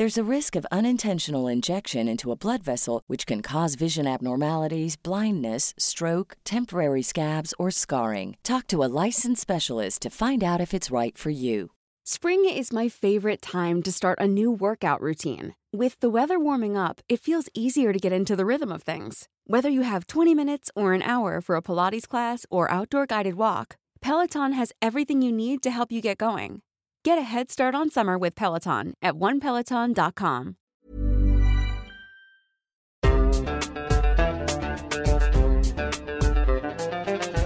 There's 0.00 0.16
a 0.16 0.34
risk 0.36 0.56
of 0.56 0.66
unintentional 0.72 1.46
injection 1.46 2.08
into 2.08 2.32
a 2.32 2.34
blood 2.34 2.62
vessel, 2.62 3.02
which 3.06 3.26
can 3.26 3.42
cause 3.42 3.74
vision 3.74 4.06
abnormalities, 4.06 4.96
blindness, 4.96 5.74
stroke, 5.76 6.38
temporary 6.42 7.02
scabs, 7.02 7.52
or 7.58 7.70
scarring. 7.70 8.38
Talk 8.42 8.66
to 8.68 8.82
a 8.82 8.88
licensed 9.04 9.42
specialist 9.42 10.00
to 10.00 10.08
find 10.08 10.42
out 10.42 10.58
if 10.58 10.72
it's 10.72 10.90
right 10.90 11.18
for 11.18 11.28
you. 11.28 11.72
Spring 12.02 12.48
is 12.48 12.72
my 12.72 12.88
favorite 12.88 13.42
time 13.42 13.82
to 13.82 13.92
start 13.92 14.18
a 14.18 14.26
new 14.26 14.50
workout 14.50 15.02
routine. 15.02 15.54
With 15.70 16.00
the 16.00 16.08
weather 16.08 16.40
warming 16.40 16.78
up, 16.78 17.02
it 17.10 17.20
feels 17.20 17.50
easier 17.52 17.92
to 17.92 17.98
get 17.98 18.10
into 18.10 18.34
the 18.34 18.46
rhythm 18.46 18.72
of 18.72 18.82
things. 18.82 19.28
Whether 19.44 19.68
you 19.68 19.82
have 19.82 20.06
20 20.06 20.34
minutes 20.34 20.70
or 20.74 20.94
an 20.94 21.02
hour 21.02 21.42
for 21.42 21.56
a 21.56 21.62
Pilates 21.62 22.08
class 22.08 22.46
or 22.48 22.70
outdoor 22.70 23.04
guided 23.04 23.34
walk, 23.34 23.76
Peloton 24.00 24.54
has 24.54 24.72
everything 24.80 25.20
you 25.20 25.30
need 25.30 25.60
to 25.60 25.70
help 25.70 25.92
you 25.92 26.00
get 26.00 26.16
going. 26.16 26.62
Get 27.02 27.16
a 27.16 27.22
head 27.22 27.50
start 27.50 27.74
on 27.74 27.88
summer 27.88 28.18
with 28.18 28.34
Peloton 28.34 28.92
at 29.00 29.14
onepeloton.com. 29.14 30.54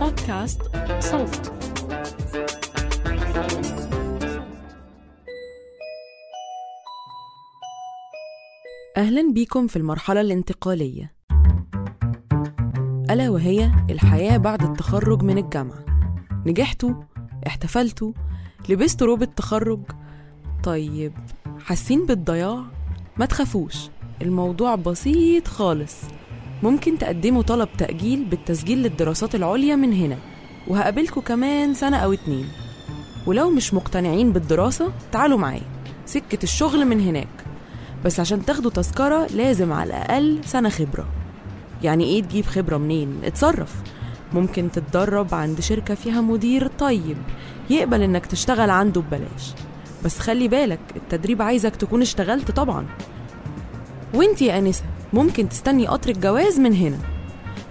بودكاست 0.00 0.61
صوت 1.00 1.52
أهلا 8.96 9.33
بيكم 9.33 9.66
في 9.66 9.77
المرحلة 9.77 10.20
الانتقالية. 10.20 11.14
ألا 13.11 13.30
وهي 13.30 13.70
الحياة 13.91 14.36
بعد 14.36 14.62
التخرج 14.62 15.22
من 15.22 15.39
الجامعة. 15.39 15.84
نجحتوا 16.46 16.94
احتفلتوا 17.46 18.12
لبستوا 18.68 19.06
روب 19.06 19.22
التخرج. 19.22 19.80
طيب 20.62 21.12
حاسين 21.64 22.06
بالضياع؟ 22.06 22.64
ما 23.16 23.26
تخافوش 23.26 23.74
الموضوع 24.22 24.74
بسيط 24.74 25.48
خالص. 25.48 25.94
ممكن 26.62 26.98
تقدموا 26.98 27.42
طلب 27.42 27.68
تأجيل 27.78 28.24
بالتسجيل 28.24 28.78
للدراسات 28.82 29.34
العليا 29.34 29.76
من 29.76 29.92
هنا 29.92 30.18
وهقابلكوا 30.68 31.22
كمان 31.22 31.74
سنة 31.74 31.96
أو 31.96 32.12
اتنين. 32.12 32.48
ولو 33.26 33.50
مش 33.50 33.74
مقتنعين 33.74 34.32
بالدراسة 34.32 34.92
تعالوا 35.12 35.38
معايا. 35.38 35.62
سكة 36.06 36.42
الشغل 36.42 36.84
من 36.84 37.00
هناك. 37.00 37.44
بس 38.04 38.20
عشان 38.20 38.44
تاخدوا 38.44 38.70
تذكرة 38.70 39.26
لازم 39.26 39.72
على 39.72 39.90
الأقل 39.90 40.40
سنة 40.44 40.68
خبرة. 40.68 41.08
يعني 41.82 42.05
إيه 42.05 42.22
تجيب 42.22 42.44
خبرة 42.44 42.77
منين؟ 42.77 43.20
اتصرف. 43.24 43.83
ممكن 44.34 44.70
تتدرب 44.70 45.34
عند 45.34 45.61
شركة 45.61 45.95
فيها 45.95 46.20
مدير 46.20 46.67
طيب 46.67 47.17
يقبل 47.70 48.02
إنك 48.02 48.27
تشتغل 48.27 48.70
عنده 48.70 49.00
ببلاش. 49.00 49.52
بس 50.05 50.18
خلي 50.18 50.48
بالك 50.48 50.80
التدريب 50.96 51.42
عايزك 51.42 51.77
تكون 51.77 52.02
اشتغلت 52.02 52.50
طبعا. 52.50 52.86
وإنتي 54.14 54.46
يا 54.46 54.58
أنسة 54.58 54.84
ممكن 55.12 55.48
تستني 55.48 55.86
قطر 55.86 56.11
الجواز 56.11 56.61
من 56.61 56.74
هنا. 56.74 56.98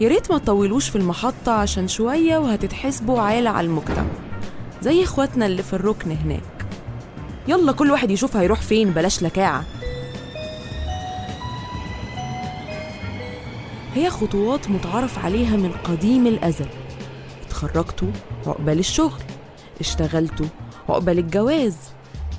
يا 0.02 0.08
ريت 0.08 0.32
ما 0.32 0.38
تطولوش 0.38 0.90
في 0.90 0.96
المحطة 0.96 1.52
عشان 1.52 1.88
شوية 1.88 2.38
وهتتحسبوا 2.38 3.20
عالة 3.20 3.50
على 3.50 3.68
المجتمع. 3.68 4.06
زي 4.82 5.04
إخواتنا 5.04 5.46
اللي 5.46 5.64
في 5.64 5.74
الركن 5.74 6.12
هناك. 6.12 6.66
يلا 7.48 7.72
كل 7.72 7.92
واحد 7.92 8.12
يشوف 8.12 8.38
هيروح 8.38 8.62
فين 8.62 8.90
بلاش 8.90 9.24
لكاعة. 9.24 9.64
هي 13.96 14.10
خطوات 14.10 14.70
متعارف 14.70 15.26
عليها 15.26 15.58
من 15.58 15.72
قديم 15.72 16.28
الأزل. 16.28 16.68
اتخرجتوا 17.48 18.08
عقبال 18.48 18.80
الشغل 18.80 19.22
اشتغلتوا 19.80 20.46
عقبال 20.90 21.20
الجواز 21.20 21.78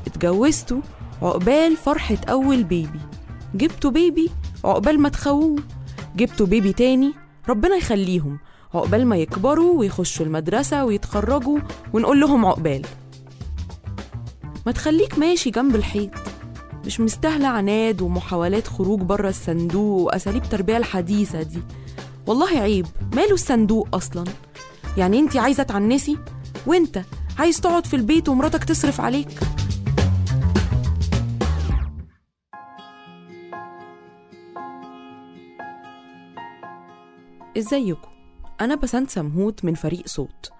اتجوزتوا 0.06 0.80
عقبال 1.22 1.76
فرحة 1.76 2.16
أول 2.28 2.64
بيبي 2.64 3.00
جبتوا 3.54 3.90
بيبي 3.90 4.30
عقبال 4.64 5.00
ما 5.00 5.08
تخووه 5.08 5.56
جبتوا 6.16 6.46
بيبي 6.46 6.72
تاني 6.72 7.12
ربنا 7.48 7.76
يخليهم 7.76 8.38
عقبال 8.74 9.06
ما 9.06 9.16
يكبروا 9.16 9.78
ويخشوا 9.78 10.26
المدرسة 10.26 10.84
ويتخرجوا 10.84 11.58
ونقول 11.92 12.20
لهم 12.20 12.46
عقبال. 12.46 12.82
ما 14.66 14.72
تخليك 14.72 15.18
ماشي 15.18 15.50
جنب 15.50 15.76
الحيط. 15.76 16.10
مش 16.86 17.00
مستاهلة 17.00 17.48
عناد 17.48 18.02
ومحاولات 18.02 18.68
خروج 18.68 19.00
بره 19.00 19.28
الصندوق 19.28 20.02
وأساليب 20.02 20.42
التربية 20.42 20.76
الحديثة 20.76 21.42
دي. 21.42 21.62
والله 22.26 22.58
عيب. 22.58 22.86
ماله 23.14 23.32
الصندوق 23.32 23.88
أصلا؟ 23.94 24.24
يعني 24.96 25.18
انت 25.18 25.36
عايزة 25.36 25.62
تعنسي؟ 25.62 26.18
وأنت 26.66 27.02
عايز 27.38 27.60
تقعد 27.60 27.86
في 27.86 27.96
البيت 27.96 28.28
ومراتك 28.28 28.64
تصرف 28.64 29.00
عليك؟ 29.00 29.40
إزيكم؟ 37.58 38.08
أنا 38.60 38.74
بسنت 38.74 39.10
سمهوت 39.10 39.64
من 39.64 39.74
فريق 39.74 40.06
صوت. 40.06 40.50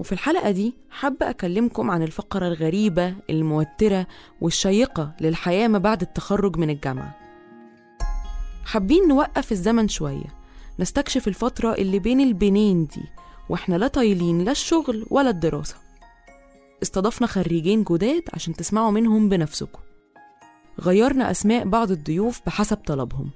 وفي 0.00 0.12
الحلقة 0.12 0.50
دي 0.50 0.74
حابة 0.90 1.30
أكلمكم 1.30 1.90
عن 1.90 2.02
الفقرة 2.02 2.48
الغريبة 2.48 3.14
الموترة 3.30 4.06
والشيقة 4.40 5.12
للحياة 5.20 5.68
ما 5.68 5.78
بعد 5.78 6.02
التخرج 6.02 6.56
من 6.56 6.70
الجامعة. 6.70 7.16
حابين 8.64 9.08
نوقف 9.08 9.52
الزمن 9.52 9.88
شوية 9.88 10.26
نستكشف 10.78 11.28
الفترة 11.28 11.74
اللي 11.74 11.98
بين 11.98 12.20
البنين 12.20 12.86
دي 12.86 13.02
وإحنا 13.48 13.76
لا 13.76 13.86
طايلين 13.86 14.44
لا 14.44 14.50
الشغل 14.50 15.06
ولا 15.10 15.30
الدراسة. 15.30 15.76
استضفنا 16.82 17.26
خريجين 17.26 17.84
جداد 17.84 18.22
عشان 18.34 18.54
تسمعوا 18.54 18.90
منهم 18.90 19.28
بنفسكم. 19.28 19.80
غيرنا 20.80 21.30
أسماء 21.30 21.68
بعض 21.68 21.90
الضيوف 21.90 22.40
بحسب 22.46 22.76
طلبهم. 22.76 23.30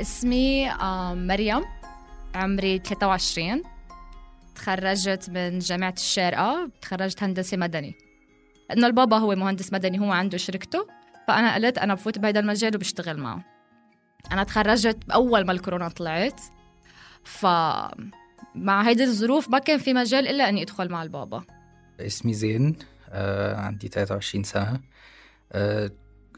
اسمي 0.00 0.70
آم، 0.70 1.26
مريم. 1.26 1.62
عمري 2.34 2.78
23 2.78 3.62
تخرجت 4.54 5.30
من 5.30 5.58
جامعة 5.58 5.94
الشارقة. 5.96 6.70
تخرجت 6.82 7.22
هندسة 7.22 7.56
مدني. 7.56 7.94
لأنه 8.70 8.86
البابا 8.86 9.16
هو 9.16 9.34
مهندس 9.34 9.72
مدني 9.72 10.00
هو 10.00 10.12
عنده 10.12 10.38
شركته. 10.38 10.86
فأنا 11.28 11.54
قلت 11.54 11.78
أنا 11.78 11.94
بفوت 11.94 12.18
بهذا 12.18 12.40
المجال 12.40 12.76
وبشتغل 12.76 13.18
معه. 13.18 13.44
أنا 14.32 14.44
تخرجت 14.44 15.10
أول 15.10 15.46
ما 15.46 15.52
الكورونا 15.52 15.88
طلعت. 15.88 16.40
ف 17.24 17.46
مع 18.54 18.82
هيدي 18.82 19.04
الظروف 19.04 19.50
ما 19.50 19.58
كان 19.58 19.78
في 19.78 19.94
مجال 19.94 20.28
إلا 20.28 20.48
أني 20.48 20.62
أدخل 20.62 20.88
مع 20.88 21.02
البابا. 21.02 21.44
اسمي 22.00 22.34
زين. 22.34 22.76
آه 23.10 23.56
عندي 23.56 23.88
23 23.88 24.44
سنة. 24.44 24.80
آه 25.52 25.90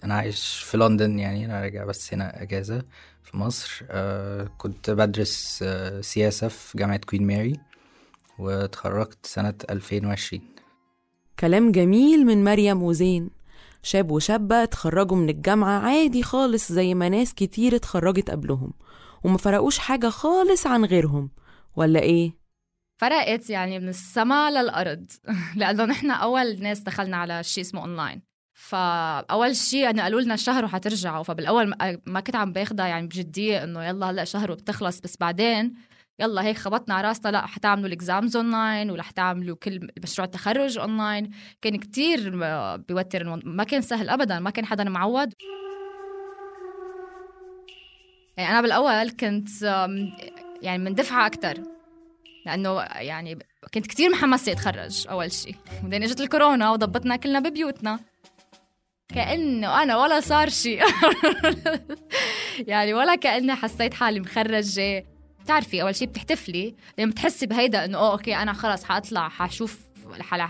أنا 0.05 0.15
عايش 0.15 0.63
في 0.67 0.77
لندن 0.77 1.19
يعني 1.19 1.45
أنا 1.45 1.61
راجع 1.61 1.85
بس 1.85 2.15
هنا 2.15 2.43
أجازة 2.43 2.83
في 3.23 3.37
مصر. 3.37 3.83
آه 3.91 4.49
كنت 4.59 4.91
بدرس 4.91 5.61
آه 5.63 6.01
سياسة 6.01 6.49
في 6.49 6.79
جامعة 6.79 6.97
كوين 6.97 7.27
ماري 7.27 7.61
واتخرجت 8.39 9.27
سنة 9.27 9.55
2020 9.71 10.43
كلام 11.41 11.73
جميل 11.73 12.27
من 12.27 12.45
مريم 12.45 12.83
وزين. 12.83 13.31
شاب 13.83 14.11
وشابة 14.11 14.63
اتخرجوا 14.63 15.17
من 15.17 15.29
الجامعة 15.29 15.79
عادي 15.81 16.23
خالص 16.23 16.73
زي 16.73 16.95
ما 16.95 17.09
ناس 17.09 17.35
كتير 17.35 17.77
اتخرجت 17.77 18.31
قبلهم 18.31 18.73
وما 19.25 19.39
فرقوش 19.39 19.79
حاجة 19.79 20.09
خالص 20.09 20.67
عن 20.67 20.85
غيرهم. 20.85 21.31
ولا 21.77 22.01
إيه؟ 22.01 22.33
فرقت 23.01 23.51
يعني 23.51 23.79
من 23.79 23.89
السما 23.89 24.51
للأرض. 24.51 25.07
لأنه 25.57 25.85
نحن 25.85 26.11
أول 26.11 26.63
ناس 26.63 26.81
دخلنا 26.81 27.17
على 27.17 27.43
شيء 27.43 27.65
اسمه 27.65 27.81
أونلاين 27.81 28.23
فأول 28.59 29.57
شيء 29.57 29.91
أنا 29.91 30.03
قالوا 30.03 30.21
لنا 30.21 30.37
شهر 30.37 30.65
وحترجعوا. 30.65 31.23
فبالأول 31.23 31.75
ما- 32.07 32.21
كنت 32.21 32.37
عم 32.37 32.53
باخدها 32.53 32.87
يعني 32.87 33.07
بجدية 33.07 33.65
إنه 33.65 33.85
يلا 33.85 34.11
هلأ 34.11 34.25
شهر 34.25 34.53
وبتخلص 34.53 35.01
بس 35.01 35.17
بعدين 35.21 35.75
يلا 36.19 36.43
هيك 36.45 36.57
خبطنا 36.59 36.95
على 36.95 37.09
راسنا 37.09 37.31
لأ 37.31 37.47
حتعملوا 37.47 37.87
ال 37.87 37.95
exams 37.95 38.37
online 38.37 38.91
ولا 38.91 39.03
حتعملوا 39.03 39.57
كل 39.57 39.89
مشروع 40.03 40.25
التخرج 40.27 40.79
اونلاين 40.79 41.31
كان 41.63 41.77
كتير 41.77 42.31
بيوتر 42.77 43.41
ما 43.45 43.65
كان 43.65 43.83
سهل 43.83 44.09
ابدا 44.09 44.39
ما 44.39 44.51
كان 44.51 44.65
حدا 44.67 44.85
معود 44.85 45.33
يعني 48.37 48.51
أنا 48.53 48.61
بالأول 48.61 49.11
كنت 49.11 49.49
يعني 50.63 50.79
مندفعة 50.85 51.27
أكثر 51.27 51.63
لأنه 52.47 52.81
يعني 52.83 53.39
كنت 53.75 53.87
كتير 53.87 54.11
محمسة 54.11 54.53
أتخرج 54.53 55.07
أول 55.11 55.33
شيء 55.33 55.55
بعدين 55.83 56.03
إجت 56.03 56.21
الكورونا 56.21 56.71
وضبطنا 56.71 57.17
كلنا 57.17 57.39
ببيوتنا. 57.41 58.01
كانه 59.15 59.83
أنا 59.83 59.97
ولا 59.97 60.21
صار 60.21 60.49
شيء 60.49 60.83
يعني 62.69 62.95
ولا 62.95 63.15
كأني 63.15 63.55
حسيت 63.55 63.95
حالي 63.95 64.21
مخرجة. 64.21 65.05
بتعرفي 65.45 65.83
أول 65.83 65.95
شيء 65.95 66.09
بتحتفلي 66.09 66.75
لما 66.99 67.11
بتحسي 67.11 67.47
بهيدا 67.47 67.85
إنه 67.85 67.99
أوكي 68.13 68.37
أنا 68.37 68.53
خلص 68.53 68.85
حأطلع 68.85 69.29
حشوف 69.29 69.79
حلا 70.21 70.49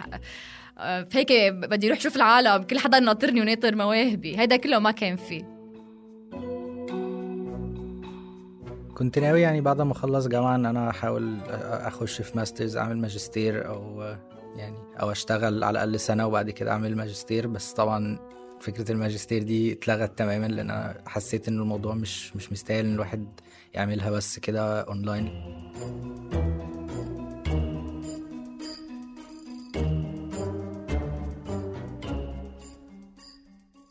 آه، 0.78 1.08
هيك 1.12 1.32
بدي 1.52 1.86
أروح 1.86 1.98
أشوف 1.98 2.16
العالم 2.16 2.62
كل 2.62 2.78
حدا 2.78 2.98
ناطرني 3.00 3.40
وناطر 3.40 3.74
مواهبي. 3.76 4.38
هيدا 4.38 4.56
كله 4.56 4.78
ما 4.78 4.90
كان 4.90 5.16
فيه 5.16 5.56
كنت 8.94 9.18
ناوي 9.18 9.40
يعني 9.40 9.60
بعد 9.60 9.80
ما 9.80 9.92
أخلص 9.92 10.26
جامعة 10.28 10.54
إن 10.54 10.66
أنا 10.66 10.90
أحاول 10.90 11.38
أخش 11.62 12.22
في 12.22 12.36
masters 12.38 12.76
أعمل 12.76 12.98
ماجستير 12.98 13.68
أو 13.68 14.02
يعني 14.56 14.78
أو 15.00 15.10
أشتغل 15.10 15.64
على 15.64 15.70
الأقل 15.70 16.00
سنة 16.00 16.26
وبعد 16.26 16.50
كده 16.50 16.70
أعمل 16.70 16.96
ماجستير. 16.96 17.46
بس 17.46 17.72
طبعا 17.72 18.18
فكرة 18.60 18.92
الماجستير 18.92 19.42
دي 19.42 19.72
اتلغت 19.72 20.18
تماما 20.18 20.46
لأن 20.46 20.70
أنا 20.70 21.02
حسيت 21.06 21.48
إن 21.48 21.58
الموضوع 21.60 21.94
مش 21.94 22.36
مش 22.36 22.52
مستاهل 22.52 22.84
إن 22.86 22.94
الواحد 22.94 23.26
يعملها 23.74 24.10
بس 24.10 24.38
كده 24.38 24.80
اونلاين 24.80 25.30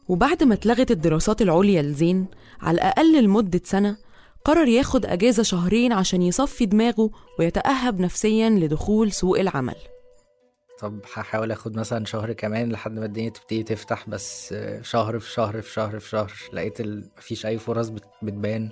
وبعد 0.08 0.44
ما 0.44 0.54
اتلغت 0.54 0.92
الدراسات 0.92 1.42
العليا 1.42 1.82
لزين 1.82 2.26
على 2.62 2.76
الأقل 2.76 3.24
لمدة 3.24 3.62
سنة 3.64 3.98
قرر 4.46 4.68
ياخد 4.68 5.06
أجازة 5.06 5.44
شهرين 5.44 5.92
عشان 5.94 6.22
يصفي 6.22 6.66
دماغه 6.66 7.10
ويتأهب 7.40 8.00
نفسيا 8.00 8.50
لدخول 8.50 9.12
سوق 9.12 9.40
العمل. 9.40 9.76
طب 10.80 11.00
هحاول 11.14 11.52
آخد 11.52 11.78
مثلا 11.78 12.06
شهر 12.06 12.34
كمان 12.34 12.72
لحد 12.72 13.00
ما 13.00 13.06
الدنيا 13.06 13.30
تبتدي 13.30 13.64
تفتح 13.64 14.10
بس 14.10 14.56
شهر 14.82 15.20
في 15.20 15.32
شهر 15.32 15.62
في 15.62 15.72
شهر 15.74 16.00
في 16.00 16.10
شهر 16.10 16.34
لقيت 16.54 16.82
ال... 16.82 17.04
مفيش 17.18 17.46
أي 17.46 17.58
فرص 17.58 17.90
بتبان. 18.22 18.70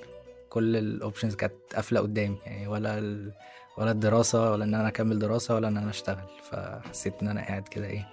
كل 0.50 0.76
الاوبشنز 0.76 1.36
كانت 1.36 1.54
قافلة 1.76 2.00
قدامي 2.00 2.38
يعني 2.46 2.68
ولا 2.68 2.98
ال... 3.00 3.34
ولا 3.78 3.92
الدراسة 3.92 4.52
ولا 4.52 4.64
إن 4.64 4.74
أنا 4.74 4.88
أكمل 4.88 5.20
دراسة 5.20 5.56
ولا 5.56 5.68
إن 5.68 5.78
أنا 5.78 5.90
أشتغل. 5.90 6.28
فحسيت 6.52 7.14
إن 7.22 7.28
أنا 7.28 7.42
قاعد 7.42 7.68
كده 7.68 7.88
إيه 7.88 8.08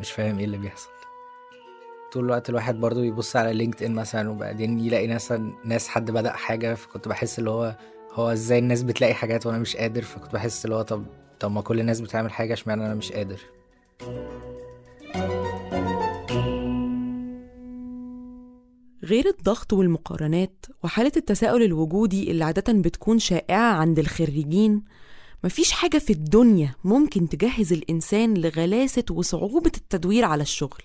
مش 0.00 0.12
فاهم 0.12 0.38
إيه 0.38 0.44
اللي 0.44 0.58
بيحصل. 0.58 0.90
طول 2.12 2.24
الوقت 2.24 2.50
الواحد 2.50 2.74
برضو 2.74 3.00
بيبص 3.00 3.36
على 3.36 3.52
لينكد 3.52 3.82
ان 3.82 3.94
مثلا 3.94 4.30
وبعدين 4.30 4.80
يلاقي 4.80 5.08
مثلا 5.08 5.52
ناس 5.64 5.88
حد 5.88 6.10
بدأ 6.10 6.32
حاجة 6.32 6.74
فكنت 6.74 7.08
بحس 7.08 7.38
اللي 7.38 7.50
هو 7.50 7.76
هو 8.12 8.32
إزاي 8.32 8.58
الناس 8.58 8.82
بتلاقي 8.82 9.14
حاجات 9.14 9.46
وأنا 9.46 9.58
مش 9.58 9.76
قادر؟ 9.76 10.02
فكنت 10.02 10.32
بحس 10.32 10.64
اللي 10.64 10.76
هو 10.76 10.82
طب 10.82 11.06
طب 11.40 11.50
ما 11.52 11.60
كل 11.60 11.80
الناس 11.80 12.00
بتعمل 12.00 12.32
حاجة 12.32 12.52
اشمعنى 12.52 12.86
أنا 12.86 12.94
مش 12.94 13.12
قادر؟ 13.12 13.40
غير 19.04 19.28
الضغط 19.28 19.72
والمقارنات 19.72 20.66
وحالة 20.84 21.12
التساؤل 21.16 21.62
الوجودي 21.62 22.30
اللي 22.30 22.44
عادة 22.44 22.72
بتكون 22.72 23.18
شائعة 23.18 23.72
عند 23.72 23.98
الخريجين 23.98 24.84
مفيش 25.44 25.72
حاجة 25.72 25.98
في 25.98 26.12
الدنيا 26.12 26.74
ممكن 26.84 27.28
تجهز 27.28 27.72
الإنسان 27.72 28.34
لغلاسة 28.34 29.04
وصعوبة 29.10 29.72
التدوير 29.76 30.24
على 30.24 30.42
الشغل. 30.42 30.82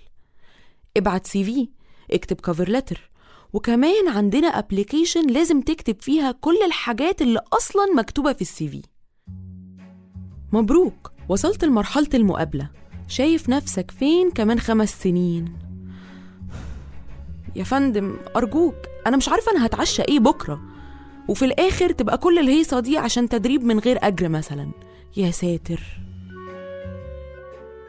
ابعت 0.97 1.27
CV 1.27 1.69
اكتب 2.11 2.41
cover 2.41 2.69
letter 2.71 3.09
وكمان 3.53 4.07
عندنا 4.07 4.47
application 4.47 5.27
لازم 5.27 5.61
تكتب 5.61 6.01
فيها 6.01 6.31
كل 6.31 6.57
الحاجات 6.65 7.21
اللي 7.21 7.39
أصلا 7.53 7.85
مكتوبة 7.95 8.33
في 8.33 8.41
ال 8.41 8.67
CV. 8.67 8.81
مبروك 10.53 11.11
وصلت 11.29 11.65
لمرحلة 11.65 12.07
المقابلة. 12.13 12.69
شايف 13.07 13.49
نفسك 13.49 13.91
فين 13.91 14.31
كمان 14.31 14.59
خمس 14.59 15.01
سنين؟ 15.03 15.53
يا 17.55 17.63
فندم 17.63 18.17
أرجوك 18.35 18.75
أنا 19.07 19.17
مش 19.17 19.29
عارفة 19.29 19.51
أنا 19.51 19.65
هتعشى 19.65 20.01
إيه 20.01 20.19
بكرة. 20.19 20.61
وفي 21.29 21.45
الآخر 21.45 21.91
تبقى 21.91 22.17
كل 22.17 22.39
الهيصة 22.39 22.79
دي 22.79 22.97
عشان 22.97 23.29
تدريب 23.29 23.63
من 23.63 23.79
غير 23.79 23.97
أجر 24.01 24.29
مثلا. 24.29 24.71
يا 25.17 25.31
ساتر. 25.31 25.81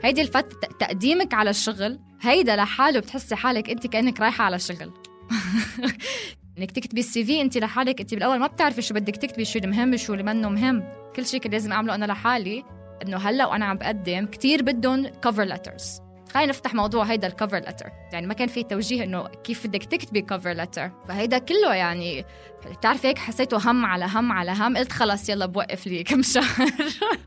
هيدي 0.02 0.20
الفت 0.20 0.52
تقديمك 0.80 1.34
على 1.34 1.50
الشغل 1.50 2.00
هيدا 2.20 2.56
لحاله 2.56 3.00
بتحسي 3.00 3.36
حالك 3.36 3.70
أنت 3.70 3.86
كأنك 3.86 4.20
رايحة 4.20 4.44
على 4.44 4.58
شغل. 4.58 4.90
إنك 6.58 6.70
تكتبي 6.70 7.00
ال 7.00 7.24
CV 7.24 7.40
انت 7.40 7.58
لحالك 7.58 8.00
انت 8.00 8.14
بالأول 8.14 8.38
ما 8.38 8.46
بتعرفي 8.46 8.82
شو 8.82 8.94
بدك 8.94 9.16
تكتبي 9.16 9.44
شو 9.44 9.58
المهم 9.58 9.96
شو 9.96 10.12
اللي 10.12 10.24
منه 10.24 10.48
مهم. 10.48 10.84
كل 11.16 11.26
شيء 11.26 11.40
كان 11.40 11.52
لازم 11.52 11.72
أعمله 11.72 11.94
أنا 11.94 12.04
لحالي 12.04 12.64
إنه 13.02 13.16
هلأ 13.16 13.46
وأنا 13.46 13.64
عم 13.64 13.76
بقدم 13.76 14.26
كثير 14.26 14.62
بدهم 14.62 15.06
cover 15.06 15.42
letters 15.42 16.00
خلينا 16.34 16.48
نفتح 16.48 16.74
موضوع 16.74 17.04
هيدا 17.04 17.26
ال 17.26 17.31
cover 17.31 17.56
letter 17.56 17.86
يعني 18.12 18.26
ما 18.26 18.34
كان 18.34 18.48
في 18.48 18.62
توجيه 18.62 19.04
إنه 19.04 19.28
كيف 19.28 19.66
بدك 19.66 19.84
تكتبي 19.84 20.22
cover 20.22 20.52
letter 20.52 20.90
فهيدا 21.08 21.38
كله 21.38 21.74
يعني 21.74 22.24
بتعرفي 22.70 23.08
هيك 23.08 23.18
حسيته 23.18 23.70
هم 23.70 23.86
على 23.86 24.04
هم 24.04 24.32
على 24.32 24.52
هم. 24.52 24.76
قلت 24.76 24.92
خلص 24.92 25.28
يلا 25.28 25.46
بوقف 25.46 25.86
لي 25.86 26.02
كم 26.02 26.22
شهر. 26.22 26.68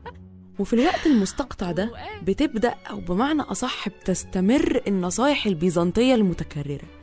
وفي 0.58 0.72
الوقت 0.72 1.06
المستقطع 1.06 1.72
ده 1.72 1.90
بتبدأ 2.22 2.74
أو 2.90 3.00
بمعنى 3.00 3.42
أصح 3.42 3.88
بتستمر 3.88 4.80
النصايح 4.86 5.46
البيزنطية 5.46 6.14
المتكررة. 6.14 6.97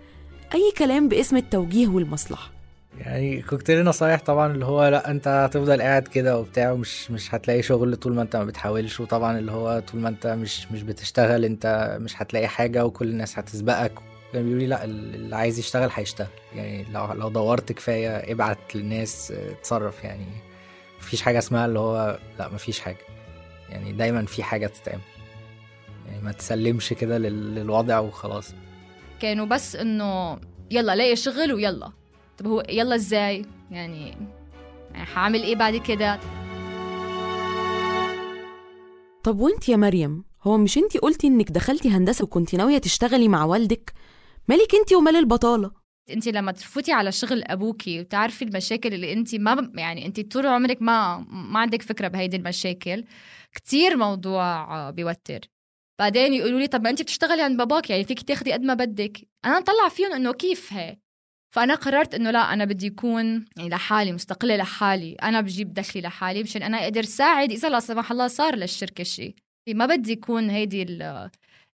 أي 0.56 0.74
كلام 0.78 1.10
باسم 1.10 1.38
التوجيه 1.38 1.88
والمصلحة. 1.88 2.52
يعني 3.00 3.42
كوكتيل 3.42 3.84
نصايح 3.84 4.22
طبعا 4.22 4.52
اللي 4.52 4.66
هو 4.66 4.88
لأ 4.88 5.12
أنت 5.12 5.28
هتفضل 5.28 5.82
قاعد 5.82 6.08
كده 6.08 6.40
وبتاع 6.40 6.72
ومش 6.72 7.12
مش 7.12 7.36
هتلاقي 7.36 7.62
شغل 7.62 7.96
طول 7.96 8.14
ما 8.16 8.22
أنت 8.22 8.36
ما 8.36 8.44
بتحاولش 8.44 9.00
وطبعا 9.00 9.40
اللي 9.40 9.52
هو 9.52 9.80
طول 9.80 10.02
ما 10.02 10.10
أنت 10.10 10.28
مش 10.28 10.72
مش 10.72 10.84
بتشتغل 10.84 11.46
أنت 11.46 11.98
مش 12.02 12.22
هتلاقي 12.22 12.48
حاجة 12.48 12.86
وكل 12.86 13.08
الناس 13.08 13.40
هتسبقك. 13.40 13.92
كان 14.34 14.44
بيقولوا 14.44 14.60
لي 14.60 14.68
لأ 14.68 14.84
اللي 14.84 15.36
عايز 15.36 15.60
يشتغل 15.60 15.90
هيشتغل. 15.94 16.28
يعني 16.56 16.86
لو 16.94 17.14
لو 17.14 17.30
دورت 17.30 17.72
كفاية 17.72 18.32
ابعت 18.32 18.76
للناس 18.76 19.32
اتصرف. 19.32 20.04
يعني 20.04 20.26
مفيش 21.00 21.22
حاجة 21.22 21.38
اسمها 21.38 21.66
اللي 21.66 21.80
هو 21.80 22.20
لأ 22.40 22.50
مفيش 22.50 22.80
حاجة. 22.80 23.06
يعني 23.70 23.94
دايما 23.94 24.26
في 24.26 24.44
حاجة 24.44 24.68
تتعمل. 24.68 25.02
يعني 26.08 26.22
ما 26.22 26.32
تسلمش 26.32 26.94
كده 26.94 27.18
للوضع 27.18 28.00
وخلاص. 28.00 28.54
كانوا 29.26 29.46
بس 29.46 29.76
إنه 29.76 30.40
يلا 30.72 30.96
لاقي 30.96 31.16
شغل 31.16 31.54
ويلا. 31.54 31.92
طب 32.38 32.48
هو 32.48 32.64
يلا 32.70 32.96
إزاي؟ 32.96 33.46
يعني 33.72 34.18
يعني 34.92 35.06
حعمل 35.06 35.44
إيه 35.44 35.56
بعد 35.56 35.76
كده؟ 35.76 36.20
طب 39.24 39.40
وإنت 39.40 39.70
يا 39.70 39.76
مريم 39.76 40.24
هو 40.44 40.58
مش 40.58 40.78
إنت 40.78 40.98
قلتي 40.98 41.28
إنك 41.28 41.52
دخلتي 41.52 41.90
هندسة 41.90 42.24
وكنتي 42.24 42.58
ناوية 42.58 42.78
تشتغلي 42.78 43.28
مع 43.28 43.46
والدك؟ 43.46 43.94
مالك 44.48 44.76
إنت 44.76 44.94
ومال 44.94 45.16
البطالة؟ 45.16 45.72
إنت 46.10 46.28
لما 46.28 46.52
تفوتي 46.52 46.92
على 46.92 47.12
شغل 47.12 47.44
أبوكي 47.44 48.00
وتعرفي 48.00 48.46
المشاكل 48.46 48.94
اللي 48.94 49.14
إنت 49.14 49.36
ما 49.36 49.72
يعني 49.76 50.06
إنت 50.06 50.34
طول 50.34 50.48
عمرك 50.48 50.82
ما 50.82 51.18
ما 51.30 51.60
عندك 51.60 51.82
فكرة 51.82 52.08
بهيدي 52.08 52.38
المشاكل 52.38 53.04
كتير 53.56 53.98
موضوع 53.98 54.90
بيوتر. 54.90 55.40
بعدين 56.00 56.34
يقولوا 56.34 56.60
لي 56.60 56.68
طب 56.68 56.84
ما 56.84 56.90
انت 56.90 57.02
بتشتغلي 57.02 57.42
عند 57.42 57.58
باباك 57.58 57.90
يعني 57.90 58.04
فيك 58.04 58.22
تاخدي 58.22 58.54
قد 58.54 58.62
ما 58.62 58.74
بدك. 58.74 59.28
أنا 59.46 59.60
نطلع 59.60 59.90
فيهم 59.90 60.14
إنه 60.14 60.34
كيف 60.34 60.74
هي 60.74 60.98
فأنا 61.56 61.76
قررت 61.76 62.16
إنه 62.16 62.32
لا 62.32 62.54
أنا 62.54 62.66
بدي 62.66 62.88
اكون 62.88 63.46
يعني 63.58 63.70
لحالي 63.70 64.12
مستقلة 64.12 64.56
لحالي. 64.56 65.14
أنا 65.14 65.42
بجيب 65.42 65.74
دخلي 65.74 66.02
لحالي 66.02 66.44
مشان 66.44 66.64
أنا 66.64 66.84
أقدر 66.84 67.04
ساعد 67.04 67.52
إذا 67.52 67.70
لا 67.70 67.80
سمح 67.80 68.12
الله 68.12 68.28
صار 68.28 68.56
للشركة 68.56 69.04
شيء. 69.04 69.36
ما 69.70 69.86
بدي 69.86 70.12
يكون 70.12 70.50
هيدي 70.50 70.86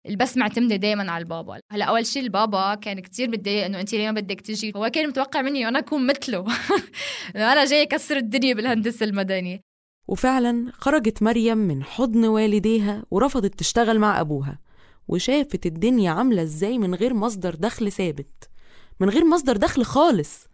البس 0.05 0.37
معتمده 0.37 0.75
دائما 0.75 1.11
على 1.11 1.21
البابا. 1.21 1.59
هلأ 1.71 1.85
أول 1.85 2.05
شيء 2.05 2.23
البابا 2.23 2.75
كان 2.75 2.99
كتير 2.99 3.29
متضايق 3.29 3.65
إنه 3.65 3.79
انت 3.79 3.93
ليه 3.93 4.11
ما 4.11 4.21
بدك 4.21 4.41
تجي؟ 4.41 4.73
هو 4.75 4.89
كان 4.89 5.07
متوقع 5.07 5.41
مني 5.41 5.67
أنا 5.67 5.79
أكون 5.79 6.07
مثله. 6.07 6.45
أنا 7.35 7.65
جاي 7.65 7.83
أكسر 7.83 8.17
الدنيا 8.17 8.53
بالهندسة 8.53 9.05
المدني 9.05 9.63
وفعلا 10.07 10.71
خرجت 10.73 11.23
مريم 11.23 11.57
من 11.57 11.83
حضن 11.83 12.25
والديها 12.25 13.03
ورفضت 13.11 13.59
تشتغل 13.59 13.99
مع 13.99 14.21
أبوها 14.21 14.59
وشافت 15.07 15.65
الدنيا 15.65 16.11
عاملة 16.11 16.43
إزاي 16.43 16.77
من 16.77 16.95
غير 16.95 17.13
مصدر 17.13 17.55
دخل 17.55 17.91
ثابت 17.91 18.49
من 18.99 19.09
غير 19.09 19.25
مصدر 19.25 19.57
دخل 19.57 19.83
خالص 19.83 20.51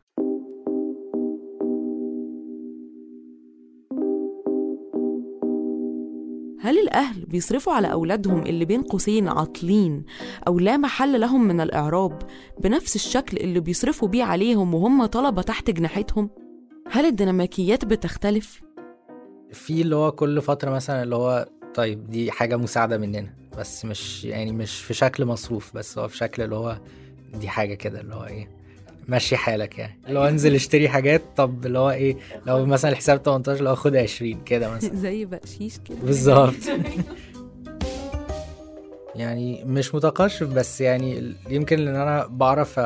هل 6.60 6.80
الأهل 6.80 7.25
بيصرفوا 7.25 7.74
على 7.74 7.92
أولادهم 7.92 8.42
اللي 8.42 8.66
بين 8.66 8.82
قوسين 8.82 9.27
عاطلين 9.27 10.04
أو 10.48 10.60
لا 10.60 10.77
محل 10.77 11.20
لهم 11.22 11.48
من 11.48 11.62
الإعراب 11.62 12.20
بنفس 12.63 12.96
الشكل 12.96 13.38
اللي 13.38 13.60
بيصرفوا 13.60 14.08
بيه 14.08 14.24
عليهم 14.24 14.74
وهم 14.74 15.06
طلبة 15.06 15.42
تحت 15.42 15.70
جناحتهم؟ 15.72 16.30
هل 16.92 17.06
الديناميكيات 17.06 17.86
بتختلف؟ 17.86 18.66
في 19.54 19.82
اللي 19.82 19.96
هو 19.96 20.12
كل 20.12 20.42
فترة 20.42 20.70
مثلا 20.72 21.04
اللي 21.04 21.16
هو 21.16 21.48
طيب 21.75 22.10
دي 22.10 22.32
حاجة 22.32 22.56
مساعدة 22.56 22.98
مننا 22.98 23.34
بس 23.58 23.86
مش 23.86 24.25
يعني 24.25 24.51
مش 24.51 24.82
في 24.82 24.94
شكل 24.94 25.25
مصروف 25.25 25.75
بس 25.75 25.98
هو 25.98 26.08
في 26.08 26.18
شكل 26.18 26.44
اللي 26.44 26.56
هو 26.56 26.77
دي 27.34 27.50
حاجة 27.50 27.74
كده 27.74 28.01
اللي 28.01 28.16
هو 28.16 28.25
إيه 28.25 28.50
مشي 29.10 29.38
حالك 29.38 29.80
يعني. 29.80 30.00
هو 30.10 30.27
انزل 30.27 30.56
اشتري 30.56 30.89
حاجات 30.89 31.22
طب 31.36 31.66
اللي 31.66 31.80
هو 31.80 31.92
إيه 31.92 32.18
لو 32.46 32.66
مثلا 32.66 32.92
الحساب 32.92 33.22
18 33.25 33.63
لو 33.63 33.75
خد 33.75 33.96
20 33.96 34.44
كده 34.44 34.70
مثلا. 34.70 34.96
زي 35.06 35.25
بقشيش 35.25 35.77
كده. 35.77 35.98
بالظبط. 36.04 36.54
يعني 39.16 39.63
مش 39.66 39.96
متقشف 39.96 40.48
بس 40.48 40.82
يعني 40.82 41.36
يمكن 41.50 41.80
لأن 41.80 41.96
أنا 41.96 42.27
بعرف 42.27 42.80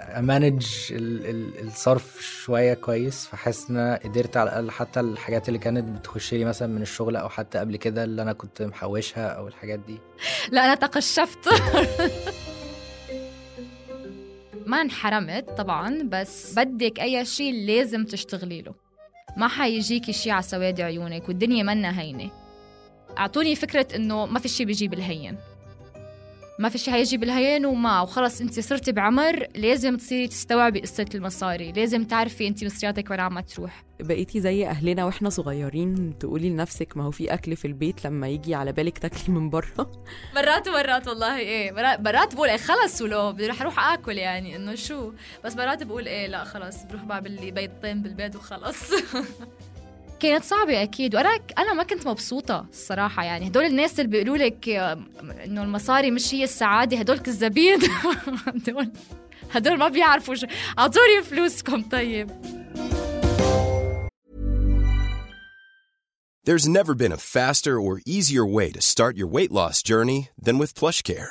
امانج 0.00 0.66
الصرف 1.62 2.20
شوية 2.20 2.74
كويس 2.74 3.26
فحاسس 3.26 3.70
إن 3.70 3.76
أنا 3.76 4.00
قدرت 4.04 4.36
على 4.36 4.50
الأقل 4.50 4.70
حتى 4.70 5.00
الحاجات 5.00 5.48
اللي 5.48 5.58
كانت 5.58 5.98
بتخش 5.98 6.34
لي 6.34 6.44
مثلا 6.44 6.68
من 6.68 6.82
الشغل 6.82 7.16
أو 7.16 7.28
حتى 7.28 7.58
قبل 7.58 7.76
كده 7.76 8.04
اللي 8.04 8.22
أنا 8.22 8.32
كنت 8.32 8.62
محوشها 8.62 9.28
أو 9.28 9.48
الحاجات 9.48 9.78
دي. 9.78 9.98
لا 10.52 10.64
أنا 10.64 10.74
تقشفت. 10.74 11.48
ما 14.66 14.80
انحرمت 14.80 15.50
طبعا 15.50 16.02
بس 16.02 16.54
بدك 16.58 17.00
أي 17.00 17.24
شيء 17.24 17.54
لازم 17.66 18.04
تشتغلي 18.04 18.62
له. 18.62 18.74
ما 19.36 19.48
حيجيكي 19.48 20.12
شيء 20.12 20.32
على 20.32 20.42
سواد 20.42 20.80
عيونك 20.80 21.28
والدنيا 21.28 21.62
منا 21.62 22.00
هينة. 22.00 22.30
أعطوني 23.18 23.54
فكرة 23.54 23.86
إنه 23.96 24.26
ما 24.26 24.38
في 24.38 24.48
شيء 24.48 24.66
بيجي 24.66 24.88
بالهين 24.88 25.36
ما 26.60 26.68
في 26.68 26.78
شيء 26.78 26.94
حيجي 26.94 27.16
بالهين 27.16 27.66
وما 27.66 28.00
وخلص 28.00 28.40
انت 28.40 28.60
صرتي 28.60 28.92
بعمر 28.92 29.46
لازم 29.54 29.96
تصيري 29.96 30.28
تستوعبي 30.28 30.80
قصة 30.80 31.06
المصاري. 31.14 31.72
لازم 31.72 32.04
تعرفي 32.04 32.48
انت 32.48 32.64
مصرياتك 32.64 33.10
وين 33.10 33.20
عم 33.20 33.40
تروح. 33.40 33.84
بقيتي 34.00 34.40
زي 34.40 34.66
أهلنا 34.66 35.04
وإحنا 35.04 35.30
صغيرين 35.30 36.18
تقولي 36.18 36.50
لنفسك 36.50 36.96
ما 36.96 37.04
هو 37.04 37.10
في 37.10 37.34
أكل 37.34 37.56
في 37.56 37.64
البيت 37.64 38.04
لما 38.04 38.28
يجي 38.28 38.54
على 38.54 38.72
بالك 38.72 38.98
تاكلي 38.98 39.34
من 39.34 39.50
بره 39.50 39.92
مرات 40.36 40.68
ومرات 40.68 41.08
والله 41.08 41.38
إيه. 41.38 41.72
مرات, 41.72 42.00
مرات 42.00 42.34
بقول 42.34 42.48
إيه 42.48 42.56
خلص 42.56 43.02
ولو 43.02 43.32
بدي 43.32 43.46
رح 43.46 43.60
أروح 43.60 43.92
آكل 43.92 44.18
يعني 44.18 44.56
إنه 44.56 44.74
شو؟ 44.74 45.12
بس 45.44 45.56
مرات 45.56 45.82
بقول 45.82 46.06
إيه 46.06 46.26
لا 46.26 46.44
خلص 46.44 46.84
بروح 46.84 47.04
بعمل 47.04 47.32
لي 47.44 47.50
بيضتين 47.50 48.02
بالبيت 48.02 48.36
وخلص. 48.36 48.90
كانت 50.20 50.44
صعبة 50.44 50.82
أكيد. 50.82 51.14
وأنا 51.14 51.38
أنا 51.58 51.72
ما 51.74 51.82
كنت 51.82 52.06
مبسوطة 52.06 52.66
الصراحة 52.70 53.24
يعني. 53.24 53.46
هدول 53.48 53.64
الناس 53.64 54.00
اللي 54.00 54.10
بيقولوا 54.10 54.36
لك 54.36 54.68
إنه 54.68 55.62
المصاري 55.62 56.10
مش 56.10 56.34
هي 56.34 56.44
السعادة 56.44 56.96
هدول 56.96 57.18
كذابين 57.18 57.78
هدول 58.46 58.92
هدول 59.50 59.78
ما 59.78 59.88
بيعرفوا 59.88 60.34
شو. 60.34 60.46
أعطوني 60.78 61.22
فلوسكم 61.22 61.82
طيب. 61.82 62.30
There's 66.46 66.66
never 66.66 66.94
been 66.94 67.12
a 67.12 67.22
faster 67.36 67.78
or 67.78 68.00
easier 68.06 68.46
way 68.46 68.72
to 68.72 68.80
start 68.80 69.16
your 69.16 69.28
weight 69.36 69.52
loss 69.52 69.82
journey 69.82 70.30
than 70.46 70.58
with 70.58 70.74
PlushCare. 70.74 71.30